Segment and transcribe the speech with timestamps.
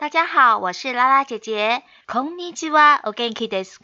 [0.00, 3.76] 大家好，我是拉拉姐姐，Konnichiwa, Ogenkidesu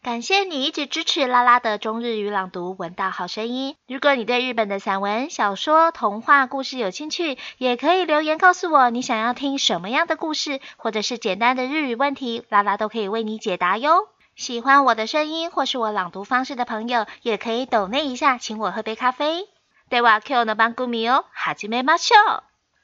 [0.00, 3.74] 感谢你一直支持拉拉的中日语朗读，闻到好声音。
[3.88, 14.06] 如果你对日本的散文、小说、童话故事有兴趣，也可以留言告诉我你想要听什么样的故事，或者是简单的日语问题，拉拉都可以为你解答哟。
[14.36, 19.48] 喜欢我的声音或是我朗读方式的朋友，也可以抖内一下，请我喝杯咖啡。
[19.90, 22.40] では今日の番組を始めましょう。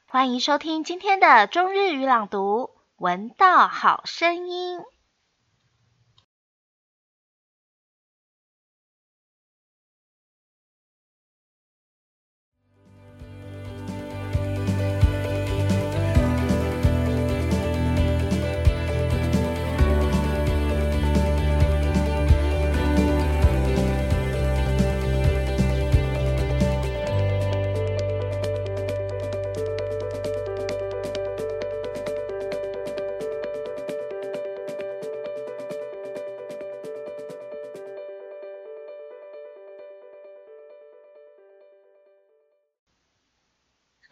[0.09, 4.79] 欢迎收听今天的中日语朗读，闻到好声音。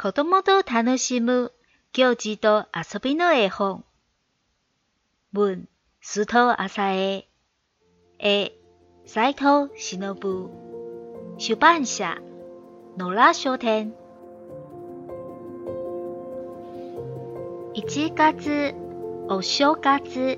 [0.05, 1.51] 子供と楽しむ
[1.91, 3.83] 行事と遊びの絵本。
[5.33, 5.67] 文、
[5.99, 7.27] 須藤浅江。
[8.19, 8.51] 絵、
[9.07, 10.15] 斎藤忍。
[11.39, 12.19] 出版社、
[12.97, 13.93] 野良書店。
[17.73, 18.75] 1月、
[19.27, 20.37] お正月、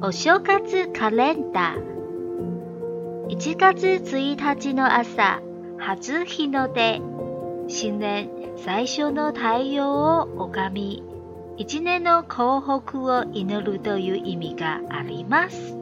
[0.00, 3.26] お正月カレンダー。
[3.26, 5.42] 1月1日の朝、
[5.78, 7.02] 初日の出、
[7.68, 11.02] 新年最初の太陽を拝み、
[11.56, 15.74] 一年の幸福を祈るという意味があります。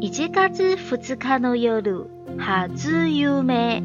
[0.00, 2.04] 1月2日の夜、
[2.38, 3.82] 初夢。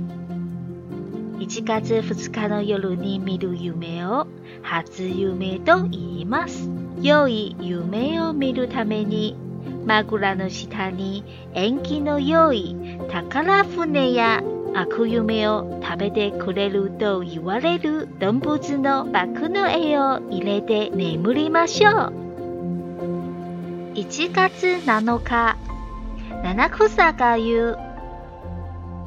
[1.39, 4.27] 1月2日の夜に見る夢を
[4.61, 6.69] 初夢と言います。
[7.02, 9.38] 良い夢を見るために、
[9.86, 12.75] 枕の下に縁起の良い
[13.09, 14.42] 宝船や
[14.75, 22.13] 悪夢を食べてくれると言われる動物の幕の絵を入れて眠りましょう
[23.93, 25.58] 1月7日
[26.43, 27.77] 七草が言う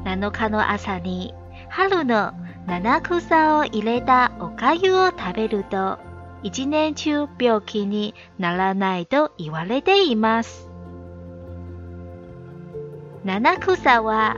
[0.05, 1.35] 7日の朝に
[1.69, 2.33] 春の
[2.65, 5.99] 七草を入れたおかゆを食べると
[6.41, 10.67] 一年中病気にならないと言われています。
[13.25, 14.37] 七草は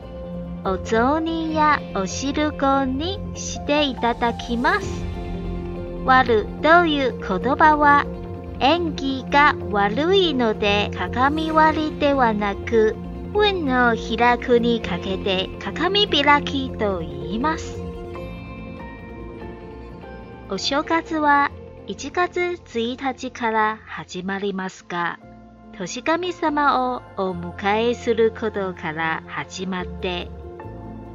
[0.63, 4.87] お雑煮やお汁粉にしていただきます。
[6.05, 8.05] 悪という言葉は
[8.59, 12.95] 演技が悪いので鏡割りではなく
[13.33, 17.81] 運を開くにかけて鏡開きと言います。
[20.51, 21.49] お正月は
[21.87, 25.17] 1月1日から始まりますが、
[25.75, 30.29] 年神様をお迎えすることから始まって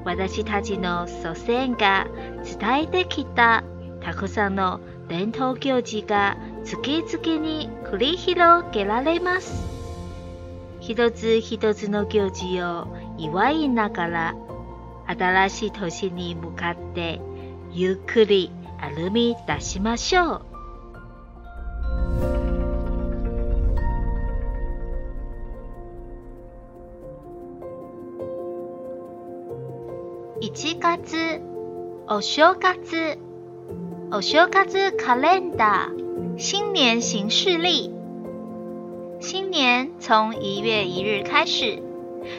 [0.06, 2.06] 私たちの祖先が
[2.44, 3.64] 伝えてきた
[4.00, 4.78] たくさんの
[5.08, 9.66] 伝統行事が次々に繰り広げられます。
[10.78, 12.86] 一つ一つの行事を
[13.18, 14.36] 祝いながら、
[15.08, 17.20] 新しい年に向かって
[17.72, 20.45] ゆっくり歩み出しましょう。
[30.40, 31.40] 以及嘎子，
[32.06, 33.16] 欧休嘎子，
[34.10, 35.16] 欧休嘎子，卡
[36.36, 37.90] 新年行事历。
[39.18, 41.82] 新年从一月一日开始，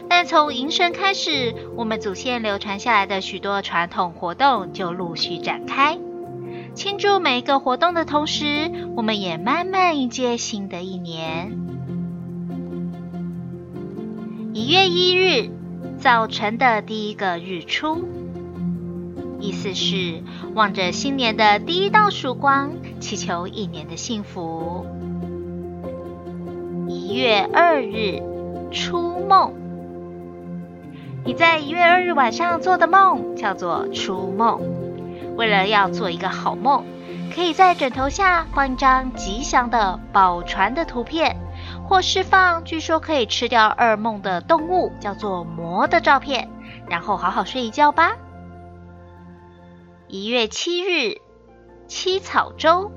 [0.07, 5.97] 但从迎神开始，我们祖先流传下来的许多传统活动就陆续展开。
[6.75, 11.57] 庆祝每一个活动的同时，我们也慢慢迎接新的一年。
[14.53, 15.56] 一月一日。
[15.99, 18.07] 早晨的第一个日出，
[19.39, 20.21] 意思是
[20.53, 24.85] 望着新年的第一道曙光，祈求一年的幸福。
[26.87, 28.21] 一月二日，
[28.71, 29.53] 初梦。
[31.25, 34.61] 你在一月二日晚上做的梦叫做初梦。
[35.35, 36.85] 为了要做一个好梦，
[37.33, 41.35] 可以在枕头下放一张吉祥的宝船的图片。
[41.87, 46.49] 或释放据说可以吃掉噩梦的动物叫做魔的照片，
[46.89, 48.17] 然后好好睡一觉吧。
[50.09, 51.21] 一月七日，
[51.87, 52.91] 七草粥。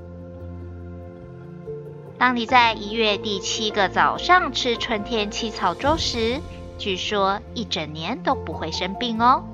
[2.19, 6.41] 当你在一月第七个早上吃春天七草粥时，
[6.77, 9.45] 据说一整年都不会生病哦。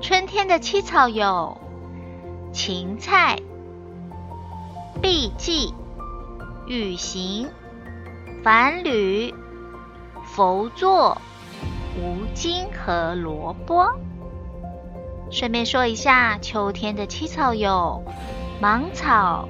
[0.00, 1.56] 春天的七草有
[2.52, 3.38] 芹菜、
[5.00, 5.72] 碧荠、
[6.66, 7.48] 羽行。
[8.42, 9.32] 凡铝、
[10.24, 11.16] 浮坐、
[11.96, 13.86] 无茎和萝卜。
[15.30, 18.02] 顺便说一下，秋天的七草有
[18.60, 19.48] 芒草、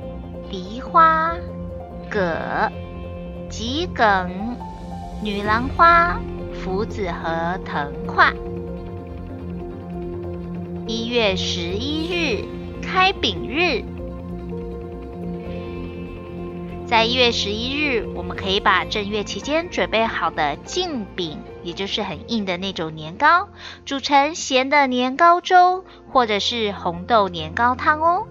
[0.51, 1.33] 梨花、
[2.11, 2.37] 葛、
[3.49, 4.31] 桔梗、
[5.23, 6.21] 女兰花、
[6.53, 8.31] 福子和藤块。
[10.87, 12.45] 一月十一日
[12.83, 13.91] 开饼日。
[16.93, 23.49] 在一月十一日，我们可以把正月期间准备好的净饼，也就是很硬的那种年糕，
[23.87, 28.27] 煮成咸的年糕粥，或者是红豆年糕汤哦。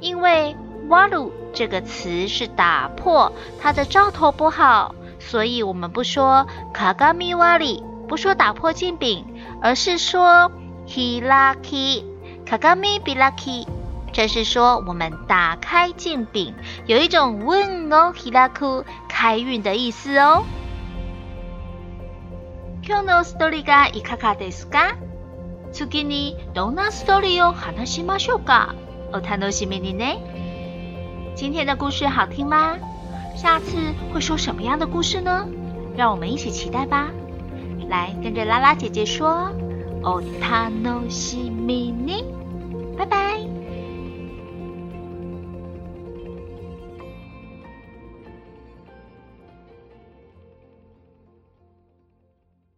[0.00, 0.56] 因为
[0.88, 9.24] 瓦鲁这个词是打破它的兆头不好，所以我们不说卡 w 米瓦里，不说打破净饼，
[9.62, 10.50] 而是说
[10.88, 12.02] HILAKI，Kagami
[12.44, 13.68] 卡加米 a k i
[14.12, 16.54] 这是说我们打开剑柄，
[16.86, 20.44] 有一种 “win” 哦，a 拉库开运的意思哦。
[22.82, 24.96] 今日のストーリーがいかがですか？
[25.72, 28.74] 次にどんなストーリーを話しましょうか？
[29.12, 30.20] お楽しみにね。
[31.36, 32.78] 今天的故事好听吗？
[33.36, 35.46] 下次会说什么样的故事呢？
[35.96, 37.08] 让我们一起期待吧。
[37.90, 39.50] 来跟着拉拉姐姐说，
[40.02, 42.24] お楽しみに。
[42.96, 43.36] 拜拜。